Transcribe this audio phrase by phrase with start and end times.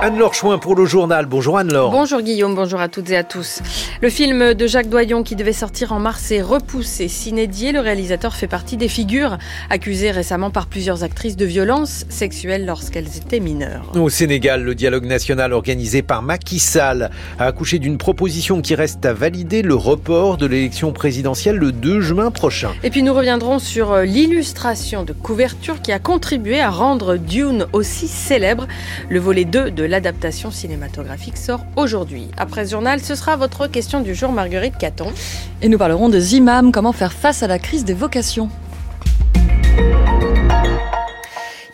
[0.00, 1.26] Anne-Laure Chouin pour le journal.
[1.26, 1.90] Bonjour Anne-Laure.
[1.90, 3.60] Bonjour Guillaume, bonjour à toutes et à tous.
[4.00, 7.08] Le film de Jacques Doyon qui devait sortir en mars est repoussé.
[7.08, 9.38] Sinédier, le réalisateur fait partie des figures
[9.70, 13.90] accusées récemment par plusieurs actrices de violences sexuelles lorsqu'elles étaient mineures.
[13.96, 17.10] Au Sénégal, le dialogue national organisé par Macky Sall
[17.40, 22.00] a accouché d'une proposition qui reste à valider le report de l'élection présidentielle le 2
[22.02, 22.70] juin prochain.
[22.84, 28.06] Et puis nous reviendrons sur l'illustration de couverture qui a contribué à rendre Dune aussi
[28.06, 28.68] célèbre.
[29.08, 32.28] Le volet 2 de l'adaptation cinématographique sort aujourd'hui.
[32.36, 35.12] Après ce journal, ce sera votre question du jour, Marguerite Caton.
[35.62, 38.48] Et nous parlerons de Zimam, comment faire face à la crise des vocations.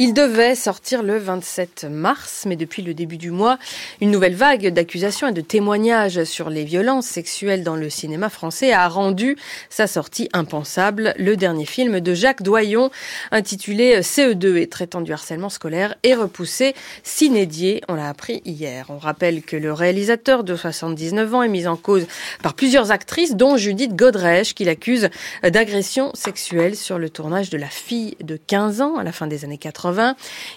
[0.01, 3.59] Il devait sortir le 27 mars, mais depuis le début du mois,
[4.01, 8.73] une nouvelle vague d'accusations et de témoignages sur les violences sexuelles dans le cinéma français
[8.73, 9.37] a rendu
[9.70, 11.15] sa sortie impensable.
[11.17, 12.91] Le dernier film de Jacques Doyon,
[13.30, 17.81] intitulé CE2 et traitant du harcèlement scolaire, est repoussé s'inédier.
[17.89, 18.86] On l'a appris hier.
[18.89, 22.08] On rappelle que le réalisateur de 79 ans est mis en cause
[22.42, 25.08] par plusieurs actrices, dont Judith Godrèche, qui l'accuse
[25.45, 29.45] d'agression sexuelle sur le tournage de La fille de 15 ans à la fin des
[29.45, 29.83] années 80.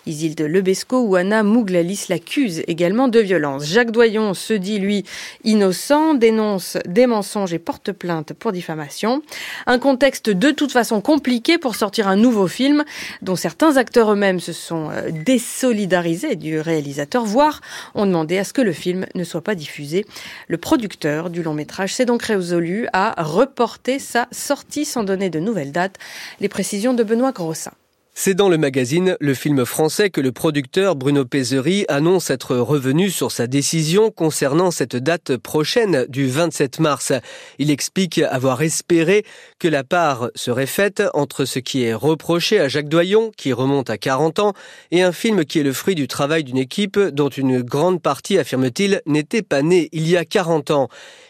[0.06, 3.66] Isilde Lebesco ou Anna Mouglalis l'accusent également de violence.
[3.66, 5.03] Jacques Doyon se dit, lui,
[5.44, 9.22] innocent, dénonce des mensonges et porte plainte pour diffamation.
[9.66, 12.83] Un contexte de toute façon compliqué pour sortir un nouveau film
[13.22, 17.61] dont certains acteurs eux-mêmes se sont euh, désolidarisés du réalisateur, voire
[17.95, 20.05] ont demandé à ce que le film ne soit pas diffusé.
[20.48, 25.39] Le producteur du long métrage s'est donc résolu à reporter sa sortie sans donner de
[25.39, 25.98] nouvelles dates.
[26.39, 27.72] Les précisions de Benoît Grossin.
[28.20, 33.12] C'est dans le magazine Le Film Français que le producteur Bruno Pézery annonce être revenu
[33.12, 37.14] sur sa décision concernant cette date prochaine du 27 mars.
[37.60, 39.23] Il explique avoir espéré
[39.60, 43.92] que la part serait faite entre ce qui est reproché à Jacques Doyon, qui remonte
[43.92, 44.54] à 40 ans,
[44.90, 48.40] et un film qui est le fruit du travail d'une équipe dont une grande partie,
[48.40, 50.90] affirme-t-il, n'était pas née il y a 40 ans.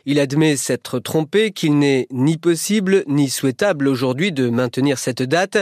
[0.09, 5.57] Il admet s'être trompé, qu'il n'est ni possible ni souhaitable aujourd'hui de maintenir cette date,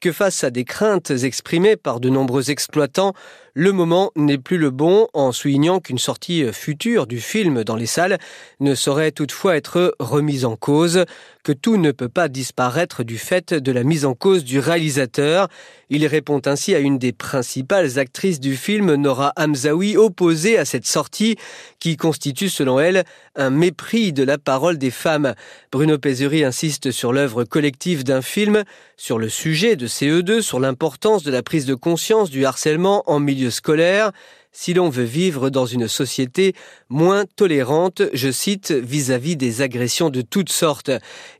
[0.00, 3.12] que face à des craintes exprimées par de nombreux exploitants,
[3.54, 7.86] le moment n'est plus le bon en soulignant qu'une sortie future du film dans les
[7.86, 8.18] salles
[8.60, 11.04] ne saurait toutefois être remise en cause,
[11.42, 15.48] que tout ne peut pas disparaître du fait de la mise en cause du réalisateur.
[15.88, 20.86] Il répond ainsi à une des principales actrices du film, Nora Hamzaoui, opposée à cette
[20.86, 21.36] sortie
[21.78, 25.34] qui constitue selon elle un mépris de la parole des femmes.
[25.72, 28.64] Bruno Pézuri insiste sur l'œuvre collective d'un film,
[28.96, 33.18] sur le sujet de CE2, sur l'importance de la prise de conscience du harcèlement en
[33.18, 34.12] milieu scolaire
[34.52, 36.54] si l'on veut vivre dans une société
[36.88, 40.90] moins tolérante, je cite, vis-à-vis des agressions de toutes sortes.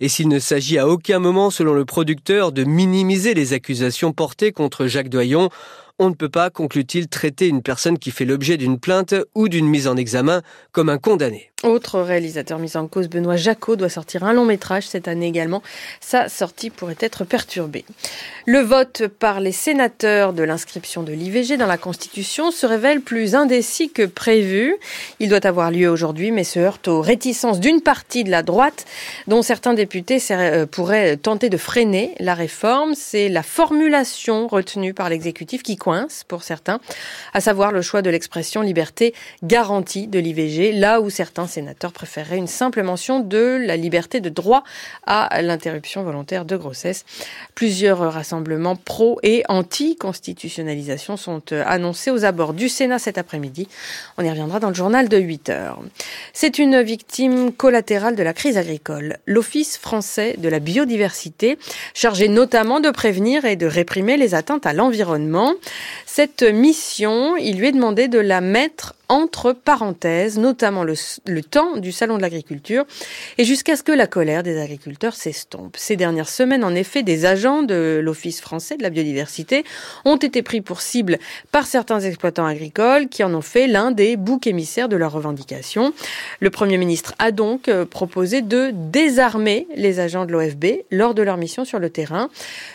[0.01, 4.53] Et s'il ne s'agit à aucun moment, selon le producteur, de minimiser les accusations portées
[4.53, 5.51] contre Jacques Doyon,
[6.01, 9.69] on ne peut pas, conclut-il, traiter une personne qui fait l'objet d'une plainte ou d'une
[9.69, 10.41] mise en examen
[10.73, 11.51] comme un condamné.
[11.63, 15.63] Autre réalisateur mis en cause, Benoît Jacot, doit sortir un long métrage cette année également.
[16.01, 17.85] Sa sortie pourrait être perturbée.
[18.47, 23.35] Le vote par les sénateurs de l'inscription de l'IVG dans la Constitution se révèle plus
[23.35, 24.75] indécis que prévu.
[25.19, 28.87] Il doit avoir lieu aujourd'hui, mais se heurte aux réticences d'une partie de la droite,
[29.27, 32.95] dont certains députés euh, pourraient tenter de freiner la réforme.
[32.95, 36.79] C'est la formulation retenue par l'exécutif qui coince pour certains,
[37.35, 39.13] à savoir le choix de l'expression liberté
[39.43, 44.29] garantie de l'IVG, là où certains sénateurs préféreraient une simple mention de la liberté de
[44.29, 44.63] droit
[45.05, 47.05] à l'interruption volontaire de grossesse.
[47.57, 53.67] Plusieurs rassemblements pro et anti-constitutionnalisation sont euh, annoncés aux abords du Sénat cet après-midi.
[54.17, 55.83] On y reviendra dans le journal de 8 heures.
[56.33, 59.17] C'est une victime collatérale de la crise agricole.
[59.27, 61.59] L'Office français de la biodiversité,
[61.95, 65.55] chargé notamment de prévenir et de réprimer les atteintes à l'environnement.
[66.07, 70.95] Cette mission, il lui est demandé de la mettre entre parenthèses, notamment le,
[71.43, 72.85] temps du Salon de l'agriculture,
[73.39, 75.77] et jusqu'à ce que la colère des agriculteurs s'estompe.
[75.77, 79.65] Ces dernières semaines, en effet, des agents de l'Office français de la biodiversité
[80.05, 81.19] ont été pris pour cible
[81.51, 85.93] par certains exploitants agricoles qui en ont fait l'un des boucs émissaires de leurs revendications.
[86.39, 91.23] Le Premier ministre a donc euh, proposé de désarmer les agents de l'OFB lors de
[91.23, 92.31] leur mission sur le terrain.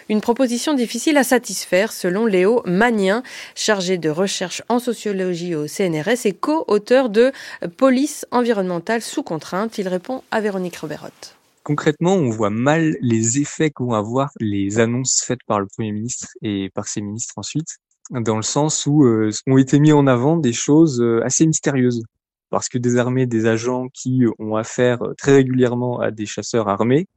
[0.10, 3.24] Une proposition difficile à satisfaire, selon Léo Magnien,
[3.56, 7.32] chargé de recherche en sociologie au CNRS co-auteur de
[7.78, 9.78] Police environnementale sous contrainte.
[9.78, 11.36] Il répond à Véronique Roberotte.
[11.66, 16.28] Concrètement, on voit mal les effets qu'ont avoir les annonces faites par le Premier ministre
[16.44, 17.78] et par ses ministres ensuite,
[18.12, 22.04] dans le sens où euh, ont été mis en avant des choses euh, assez mystérieuses.
[22.52, 27.08] Parce que désarmer des agents qui ont affaire très régulièrement à des chasseurs armés,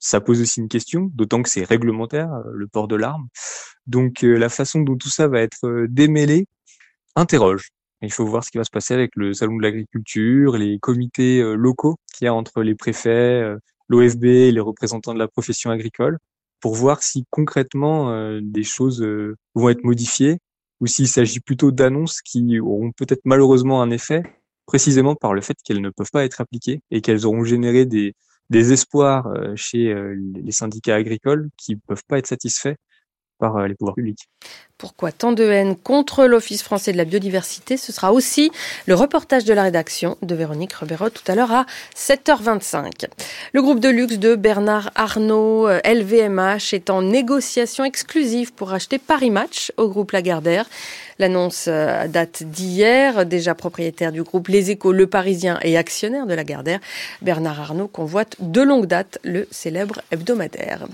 [0.00, 3.28] ça pose aussi une question, d'autant que c'est réglementaire, euh, le port de l'arme.
[3.86, 6.46] Donc la façon dont tout ça va être démêlé
[7.14, 7.70] interroge.
[8.02, 11.42] Il faut voir ce qui va se passer avec le salon de l'agriculture, les comités
[11.56, 13.42] locaux qu'il y a entre les préfets,
[13.88, 16.18] l'OFB et les représentants de la profession agricole
[16.60, 19.04] pour voir si concrètement des choses
[19.56, 20.38] vont être modifiées
[20.80, 24.22] ou s'il s'agit plutôt d'annonces qui auront peut-être malheureusement un effet
[24.66, 28.14] précisément par le fait qu'elles ne peuvent pas être appliquées et qu'elles auront généré des,
[28.50, 32.74] des espoirs euh, chez euh, les syndicats agricoles qui ne peuvent pas être satisfaits
[33.38, 34.28] par euh, les pouvoirs publics.
[34.78, 37.76] Pourquoi tant de haine contre l'Office français de la biodiversité?
[37.76, 38.52] Ce sera aussi
[38.86, 41.66] le reportage de la rédaction de Véronique Reberot tout à l'heure à
[41.96, 43.06] 7h25.
[43.54, 49.30] Le groupe de luxe de Bernard Arnault, LVMH, est en négociation exclusive pour acheter Paris
[49.30, 50.66] Match au groupe Lagardère.
[51.18, 53.26] L'annonce euh, date d'hier.
[53.26, 56.78] Déjà propriétaire du groupe Les Échos, Le Parisien et actionnaire de Lagardère,
[57.20, 60.86] Bernard Arnault convoite de longue date le célèbre hebdomadaire.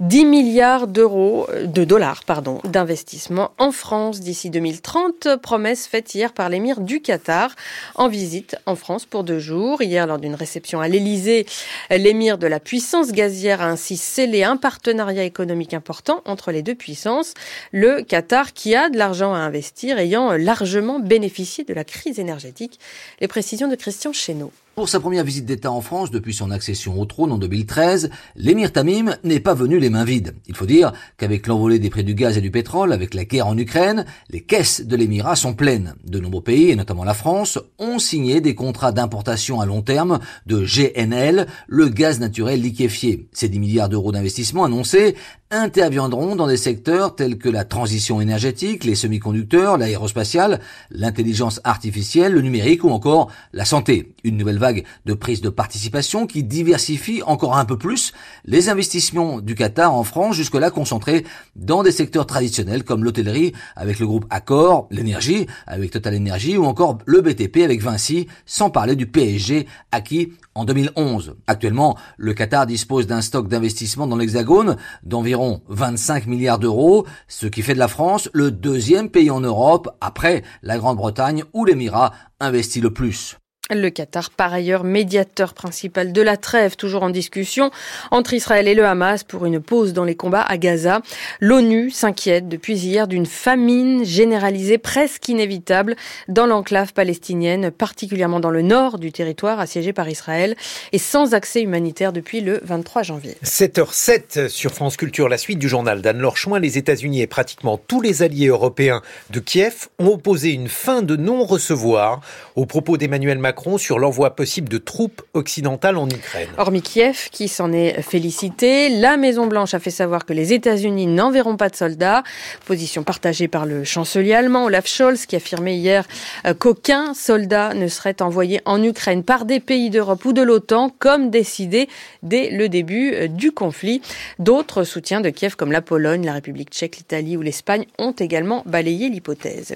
[0.00, 3.19] 10 milliards d'euros, euh, de dollars, pardon, d'investissement
[3.58, 5.36] en France d'ici 2030.
[5.42, 7.54] Promesse faite hier par l'émir du Qatar
[7.94, 9.82] en visite en France pour deux jours.
[9.82, 11.46] Hier, lors d'une réception à l'Élysée,
[11.90, 16.74] l'émir de la puissance gazière a ainsi scellé un partenariat économique important entre les deux
[16.74, 17.34] puissances.
[17.72, 22.78] Le Qatar qui a de l'argent à investir ayant largement bénéficié de la crise énergétique.
[23.20, 24.52] Les précisions de Christian Chesneau.
[24.80, 28.72] Pour sa première visite d'État en France depuis son accession au trône en 2013, l'émir
[28.72, 30.34] Tamim n'est pas venu les mains vides.
[30.46, 33.46] Il faut dire qu'avec l'envolée des prix du gaz et du pétrole, avec la guerre
[33.46, 35.96] en Ukraine, les caisses de l'émirat sont pleines.
[36.06, 40.18] De nombreux pays, et notamment la France, ont signé des contrats d'importation à long terme
[40.46, 43.28] de GNL, le gaz naturel liquéfié.
[43.32, 45.14] Ces 10 milliards d'euros d'investissement annoncés
[45.50, 50.60] interviendront dans des secteurs tels que la transition énergétique, les semi-conducteurs, l'aérospatiale,
[50.90, 54.14] l'intelligence artificielle, le numérique ou encore la santé.
[54.22, 58.12] Une nouvelle vague de prise de participation qui diversifie encore un peu plus
[58.44, 61.24] les investissements du Qatar en France, jusque-là concentrés
[61.56, 66.64] dans des secteurs traditionnels comme l'hôtellerie avec le groupe Accor, l'énergie avec Total Energy ou
[66.64, 71.36] encore le BTP avec Vinci, sans parler du PSG acquis en 2011.
[71.46, 77.62] Actuellement, le Qatar dispose d'un stock d'investissement dans l'Hexagone d'environ 25 milliards d'euros, ce qui
[77.62, 82.80] fait de la France le deuxième pays en Europe après la Grande-Bretagne où l'Émirat investit
[82.80, 83.39] le plus.
[83.70, 87.70] Le Qatar, par ailleurs, médiateur principal de la trêve, toujours en discussion
[88.10, 91.02] entre Israël et le Hamas pour une pause dans les combats à Gaza.
[91.38, 95.94] L'ONU s'inquiète depuis hier d'une famine généralisée presque inévitable
[96.26, 100.56] dans l'enclave palestinienne, particulièrement dans le nord du territoire assiégé par Israël
[100.90, 103.36] et sans accès humanitaire depuis le 23 janvier.
[103.44, 108.22] 7h07 sur France Culture, la suite du journal d'Anne-Laure Les États-Unis et pratiquement tous les
[108.22, 109.00] alliés européens
[109.30, 112.20] de Kiev ont opposé une fin de non-recevoir
[112.56, 116.48] aux propos d'Emmanuel Macron sur l'envoi possible de troupes occidentales en Ukraine.
[116.56, 121.56] Hormis Kiev, qui s'en est félicité, la Maison-Blanche a fait savoir que les États-Unis n'enverront
[121.56, 122.22] pas de soldats.
[122.64, 126.06] Position partagée par le chancelier allemand Olaf Scholz, qui affirmait hier
[126.46, 130.90] euh, qu'aucun soldat ne serait envoyé en Ukraine par des pays d'Europe ou de l'OTAN,
[130.98, 131.88] comme décidé
[132.22, 134.00] dès le début euh, du conflit.
[134.38, 138.62] D'autres soutiens de Kiev, comme la Pologne, la République tchèque, l'Italie ou l'Espagne, ont également
[138.64, 139.74] balayé l'hypothèse.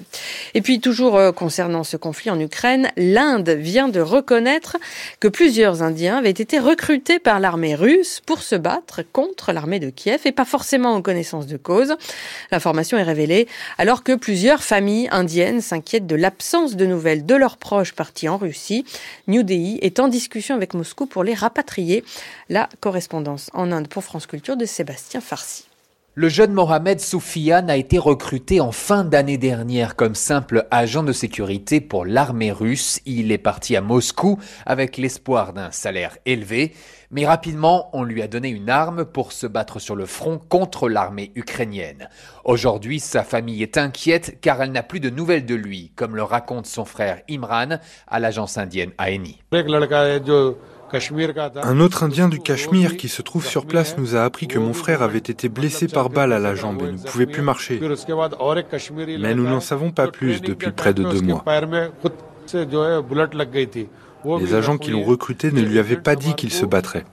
[0.55, 4.77] Et puis, toujours euh, concernant ce conflit en Ukraine, l'Inde vient vient de reconnaître
[5.19, 9.89] que plusieurs Indiens avaient été recrutés par l'armée russe pour se battre contre l'armée de
[9.89, 11.97] Kiev et pas forcément en connaissance de cause.
[12.53, 17.57] L'information est révélée alors que plusieurs familles indiennes s'inquiètent de l'absence de nouvelles de leurs
[17.57, 18.85] proches partis en Russie.
[19.27, 22.05] New Delhi est en discussion avec Moscou pour les rapatrier.
[22.47, 25.65] La correspondance en Inde pour France Culture de Sébastien Farsi.
[26.17, 31.11] Le jeune Mohamed Soufiane a été recruté en fin d'année dernière comme simple agent de
[31.11, 33.01] sécurité pour l'armée russe.
[33.05, 36.71] Il est parti à Moscou avec l'espoir d'un salaire élevé,
[37.11, 40.87] mais rapidement on lui a donné une arme pour se battre sur le front contre
[40.87, 42.07] l'armée ukrainienne.
[42.45, 46.23] Aujourd'hui, sa famille est inquiète car elle n'a plus de nouvelles de lui, comme le
[46.23, 49.41] raconte son frère Imran à l'agence indienne ANI.
[51.63, 54.73] Un autre Indien du Cachemire qui se trouve sur place nous a appris que mon
[54.73, 57.79] frère avait été blessé par balle à la jambe et ne pouvait plus marcher.
[59.19, 61.43] Mais nous n'en savons pas plus depuis près de deux mois.
[64.39, 67.05] Les agents qui l'ont recruté ne lui avaient pas dit qu'il se battrait.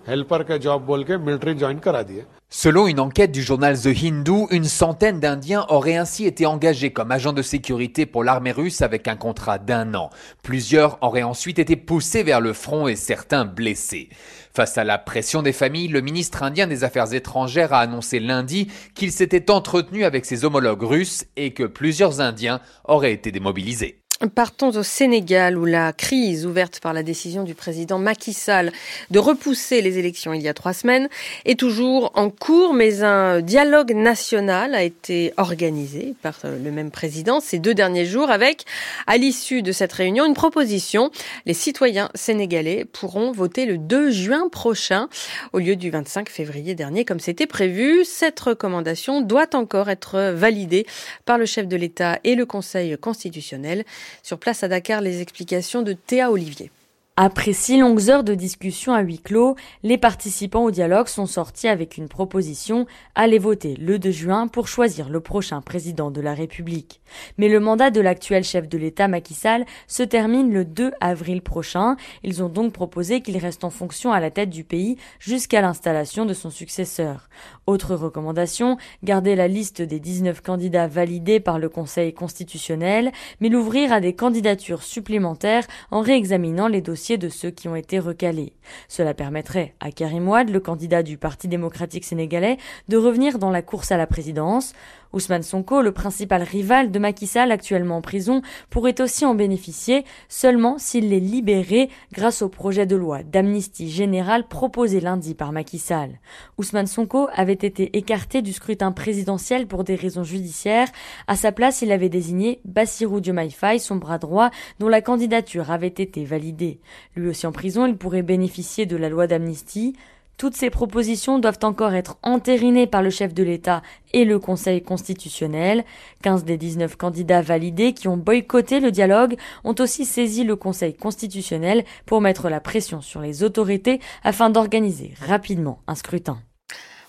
[2.55, 7.11] Selon une enquête du journal The Hindu, une centaine d'Indiens auraient ainsi été engagés comme
[7.11, 10.11] agents de sécurité pour l'armée russe avec un contrat d'un an.
[10.43, 14.11] Plusieurs auraient ensuite été poussés vers le front et certains blessés.
[14.55, 18.69] Face à la pression des familles, le ministre indien des Affaires étrangères a annoncé lundi
[18.95, 24.02] qu'il s'était entretenu avec ses homologues russes et que plusieurs Indiens auraient été démobilisés.
[24.29, 28.71] Partons au Sénégal où la crise ouverte par la décision du président Macky Sall
[29.11, 31.09] de repousser les élections il y a trois semaines
[31.45, 37.41] est toujours en cours, mais un dialogue national a été organisé par le même président
[37.41, 38.65] ces deux derniers jours avec,
[39.09, 41.11] à l'issue de cette réunion, une proposition.
[41.45, 45.09] Les citoyens sénégalais pourront voter le 2 juin prochain
[45.53, 48.05] au lieu du 25 février dernier comme c'était prévu.
[48.05, 50.87] Cette recommandation doit encore être validée
[51.25, 53.85] par le chef de l'État et le Conseil constitutionnel.
[54.23, 56.71] Sur place à Dakar, les explications de Théa Olivier.
[57.19, 61.69] Après six longues heures de discussion à huis clos, les participants au dialogue sont sortis
[61.69, 66.33] avec une proposition aller voter le 2 juin pour choisir le prochain président de la
[66.33, 67.03] République.
[67.37, 71.43] Mais le mandat de l'actuel chef de l'État Macky Sall se termine le 2 avril
[71.43, 71.97] prochain.
[72.23, 76.25] Ils ont donc proposé qu'il reste en fonction à la tête du pays jusqu'à l'installation
[76.25, 77.29] de son successeur.
[77.67, 83.93] Autre recommandation, garder la liste des 19 candidats validés par le Conseil constitutionnel, mais l'ouvrir
[83.93, 88.55] à des candidatures supplémentaires en réexaminant les dossiers de ceux qui ont été recalés.
[88.89, 93.63] Cela permettrait à Karim Ouad, le candidat du Parti démocratique sénégalais, de revenir dans la
[93.63, 94.75] course à la présidence.
[95.13, 98.41] Ousmane Sonko, le principal rival de Macky Sall actuellement en prison,
[98.71, 104.49] pourrait aussi en bénéficier seulement s'il est libéré grâce au projet de loi d'amnistie générale
[104.49, 106.19] proposé lundi par Macky Sall.
[106.57, 110.89] Ousmane Sonko avait été écarté du scrutin présidentiel pour des raisons judiciaires.
[111.27, 115.71] À sa place, il avait désigné Bassirou Diomaye Faye, son bras droit, dont la candidature
[115.71, 116.81] avait été validée.
[117.17, 119.95] Lui aussi en prison, il pourrait bénéficier de la loi d'amnistie.
[120.39, 123.83] Toutes ces propositions doivent encore être entérinées par le chef de l'État
[124.13, 125.85] et le Conseil constitutionnel.
[126.23, 130.95] 15 des 19 candidats validés qui ont boycotté le dialogue ont aussi saisi le Conseil
[130.95, 136.41] constitutionnel pour mettre la pression sur les autorités afin d'organiser rapidement un scrutin.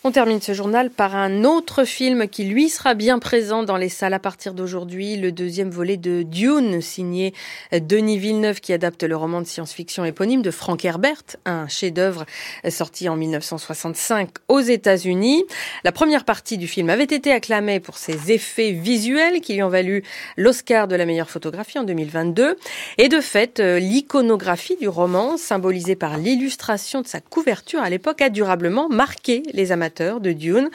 [0.06, 3.88] On termine ce journal par un autre film qui, lui, sera bien présent dans les
[3.88, 5.16] salles à partir d'aujourd'hui.
[5.16, 7.34] Le deuxième volet de Dune, signé
[7.72, 12.26] Denis Villeneuve, qui adapte le roman de science-fiction éponyme de Frank Herbert, un chef-d'œuvre
[12.68, 15.46] sorti en 1965 aux États-Unis.
[15.86, 19.70] La première partie du film avait été acclamée pour ses effets visuels qui lui ont
[19.70, 20.04] valu
[20.36, 22.58] l'Oscar de la meilleure photographie en 2022.
[22.98, 28.28] Et de fait, l'iconographie du roman, symbolisée par l'illustration de sa couverture à l'époque, a
[28.28, 30.70] durablement marqué les amateurs de Dune.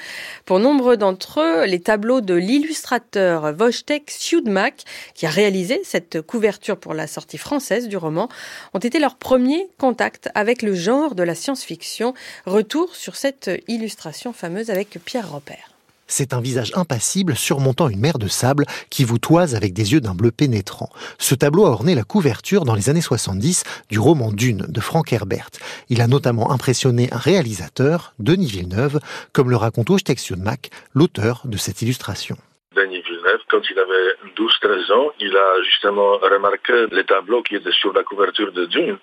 [0.44, 4.84] Pour nombre d'entre eux, les tableaux de l'illustrateur Wojtek Siudmak,
[5.14, 8.28] qui a réalisé cette couverture pour la sortie française du roman,
[8.74, 12.14] ont été leur premier contact avec le genre de la science-fiction.
[12.46, 15.77] Retour sur cette illustration fameuse avec Pierre Robert.
[16.10, 20.00] C'est un visage impassible surmontant une mer de sable qui vous toise avec des yeux
[20.00, 20.88] d'un bleu pénétrant.
[21.18, 25.12] Ce tableau a orné la couverture dans les années 70 du roman Dune de Frank
[25.12, 25.50] Herbert.
[25.90, 29.00] Il a notamment impressionné un réalisateur, Denis Villeneuve,
[29.34, 32.38] comme le raconte Wojtek Siudmak, l'auteur de cette illustration.
[32.74, 37.70] Denis Villeneuve, quand il avait 12-13 ans, il a justement remarqué les tableaux qui étaient
[37.72, 38.96] sur la couverture de Dune.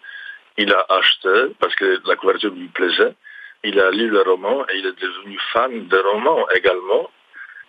[0.57, 3.13] Il a acheté parce que la couverture lui plaisait
[3.65, 7.09] il a lu le roman et il est devenu fan de romans également.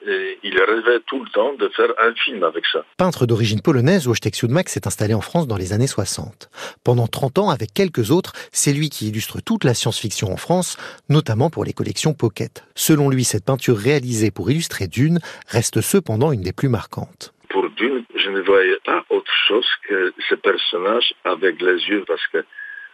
[0.07, 2.85] Et il rêvait tout le temps de faire un film avec ça.
[2.97, 6.51] Peintre d'origine polonaise, Wojtek Siudmak s'est installé en France dans les années 60.
[6.85, 10.77] Pendant 30 ans, avec quelques autres, c'est lui qui illustre toute la science-fiction en France,
[11.09, 12.63] notamment pour les collections Pocket.
[12.75, 17.33] Selon lui, cette peinture réalisée pour illustrer Dune reste cependant une des plus marquantes.
[17.49, 22.25] Pour Dune, je ne voyais pas autre chose que ce personnage avec les yeux, parce
[22.29, 22.45] que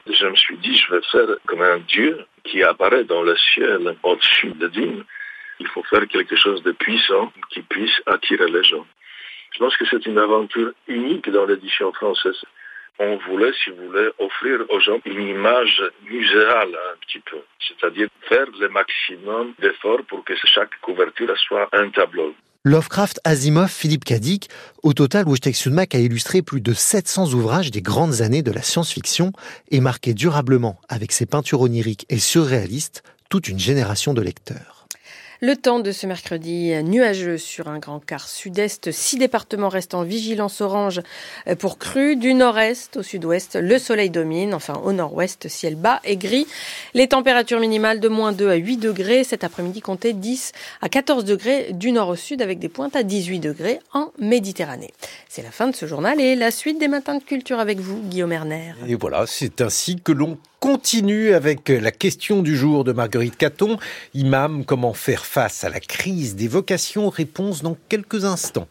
[0.07, 3.97] je me suis dit, je vais faire comme un dieu qui apparaît dans le ciel
[4.03, 5.05] au-dessus de Dune.
[5.61, 8.87] Il faut faire quelque chose de puissant qui puisse attirer les gens.
[9.53, 12.41] Je pense que c'est une aventure unique dans l'édition française.
[12.99, 17.39] On voulait, si vous voulez, offrir aux gens une image muséale un petit peu.
[17.61, 22.35] C'est-à-dire faire le maximum d'efforts pour que chaque couverture soit un tableau.
[22.65, 24.49] Lovecraft, Asimov, Philippe Cadic.
[24.85, 28.63] Au total, Wojtek Siudmak a illustré plus de 700 ouvrages des grandes années de la
[28.63, 29.33] science-fiction
[29.73, 34.82] et marqué durablement, avec ses peintures oniriques et surréalistes, toute une génération de lecteurs.
[35.45, 38.93] Le temps de ce mercredi nuageux sur un grand quart sud-est.
[38.93, 41.01] Six départements restent en vigilance orange
[41.59, 42.15] pour crue.
[42.15, 44.55] Du nord-est au sud-ouest, le soleil domine.
[44.55, 46.47] Enfin, au nord-ouest, ciel bas et gris.
[46.95, 49.25] Les températures minimales de moins 2 à 8 degrés.
[49.25, 53.03] Cet après-midi, comptez 10 à 14 degrés du nord au sud avec des pointes à
[53.03, 54.95] 18 degrés en Méditerranée.
[55.29, 58.01] C'est la fin de ce journal et la suite des matins de culture avec vous,
[58.05, 58.75] Guillaume Erner.
[58.87, 63.79] Et voilà, c'est ainsi que l'on continue avec la question du jour de Marguerite Caton.
[64.15, 68.69] Imam, comment faire face à la crise des vocations Réponse dans quelques instants.